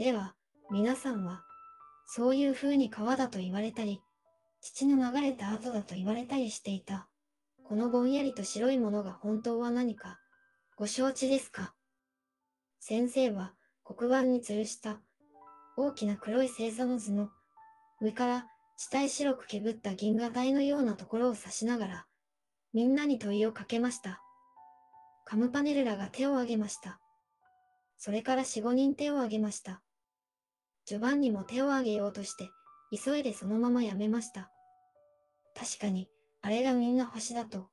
[0.00, 0.34] では、
[0.70, 1.42] 皆さんは、
[2.06, 4.00] そういう風に川だと言われたり、
[4.62, 7.06] 父の流れた後だと言われたりしていた、
[7.64, 10.18] このぼんやりと白いものが本当は何か、
[10.74, 11.74] ご承知ですか？
[12.80, 13.52] 先生は
[13.84, 15.02] 黒板に吊るした
[15.76, 17.28] 大きな黒い星座の図の
[18.00, 18.46] 上から
[18.78, 22.06] 地体白くけぶった銀河帯のようなところを指しながら、
[22.72, 24.22] みんなに問いをかけました。
[25.26, 26.98] カムパネルラが手を挙げました。
[28.02, 29.82] それから四五人手を挙げました。
[30.90, 32.50] ジョバンニも手を挙げようとして、
[32.92, 34.50] 急いでそのままやめました。
[35.54, 36.08] 確かに、
[36.42, 37.68] あれがみんな星だと、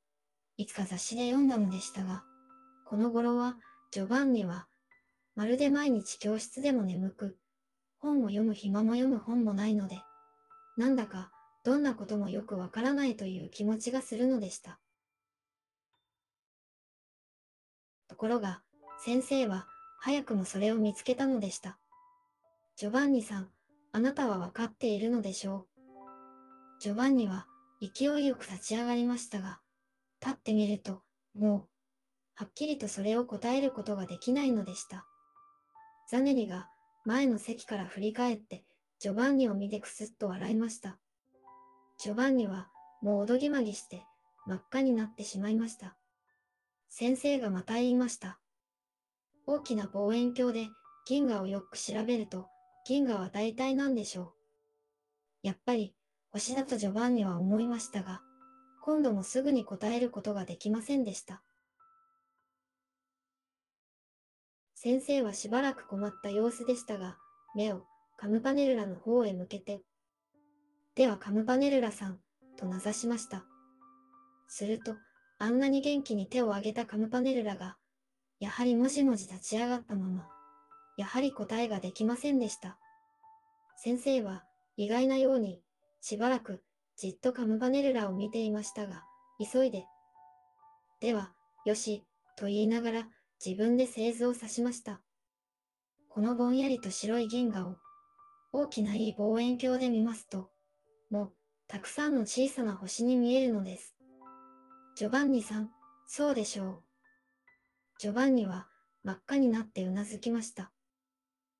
[0.55, 2.23] いつか雑誌で読んだのでしたが、
[2.85, 3.55] この頃は、
[3.89, 4.67] ジョバンニは、
[5.34, 7.39] まるで毎日教室でも眠く、
[7.98, 9.97] 本を読む暇も読む本もないので、
[10.77, 11.31] なんだか、
[11.63, 14.80] どんなこともよくわからないという気持ちがするのでした。
[18.09, 18.61] ところが、
[19.03, 19.66] 先生は、
[20.02, 21.80] 早くもそれを見つけたのでした。
[22.77, 23.49] ジョバンニさん、
[23.91, 25.67] あなたはわかっているのでしょう。
[26.80, 27.47] ジョバンニは、
[27.81, 29.59] 勢いよく立ち上がりましたが、
[30.22, 31.02] 立ってみると、
[31.34, 31.67] もう、
[32.36, 35.08] はっきりとそれを答えることができないのでした。
[36.08, 36.69] ザネリが
[37.03, 38.64] 前の席から振り返って
[39.00, 41.00] ジョバンニを見てくすっと笑いました。
[41.97, 42.69] ジョバンニは
[43.02, 44.03] もうおどぎまぎして
[44.45, 45.97] 真っ赤になってしまいました。
[46.89, 48.39] 先生がまた言いました。
[49.47, 50.67] 大きな望遠鏡で
[51.08, 52.50] 銀河をよく調べると
[52.88, 55.47] 銀河は大体なんでしょう。
[55.47, 55.93] やっぱり
[56.31, 58.21] 星だとジョバンニは思いましたが、
[58.81, 61.44] 今度もすぐに答えることができませんでした。
[64.73, 67.17] 先生はしばらく困った様子でしたが、
[67.57, 67.83] 目を
[68.16, 69.81] カムパネルラの方へ向けて、
[70.95, 72.19] ではカムパネルラさん、
[72.55, 73.44] と名指しました。
[74.47, 74.95] すると、
[75.39, 77.75] あんなに元気に手を挙げたカムパネルラが、
[78.39, 80.36] やはりもじもじ立ち上がったまま、
[80.98, 82.78] やはり答えができませんでした。
[83.78, 84.44] 先生は
[84.76, 85.62] 意外なように、
[86.02, 86.64] しばらく
[86.98, 89.03] じっとカムパネルラを見ていましたが、
[89.40, 89.86] 急いで。
[91.00, 91.31] では、
[91.66, 92.03] よし、
[92.36, 93.07] と言いながら
[93.44, 95.00] 自分で製図を指しました。
[96.09, 97.75] このぼんやりと白い銀河を
[98.52, 100.50] 大きないい望遠鏡で見ますと、
[101.12, 101.34] もう、
[101.68, 103.96] たくさんの小さな星に見えるのです。
[104.96, 105.69] ジョバンニさん、
[106.07, 106.84] そうでしょう。
[108.00, 108.68] ジョバンニは
[109.03, 110.72] 真っ赤になってうなずきました。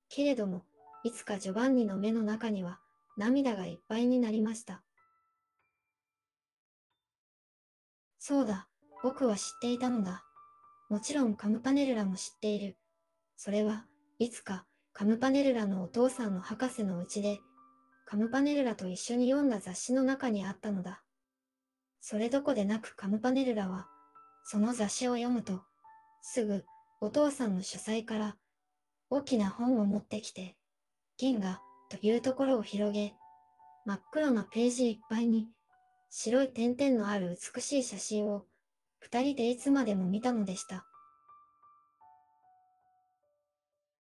[0.08, 0.64] けれども、
[1.04, 2.80] いつかジョバンニの目の中には
[3.16, 4.82] 涙がいっぱいになりました。
[8.18, 8.68] そうだ、
[9.02, 10.24] 僕は知っていたのだ。
[10.88, 12.76] もちろんカムパネルラも知っている。
[13.36, 13.86] それは
[14.18, 17.38] いつかカムパネルラのお父さんの博士のうちで、
[18.04, 21.02] カムパネルラと一緒に読んだ雑誌の中にあったのだ。
[22.00, 23.86] それどこでなくカムパネルラは、
[24.44, 25.62] その雑誌を読むと、
[26.22, 26.64] すぐ
[27.00, 28.36] お父さんの書斎から
[29.10, 30.56] 大きな本を持ってきて、
[31.16, 31.60] 銀河
[31.90, 33.14] というところを広げ、
[33.86, 35.48] 真っ黒なページいっぱいに
[36.10, 38.44] 白い点々のある美しい写真を
[38.98, 40.84] 二人でいつまでも見たのでした。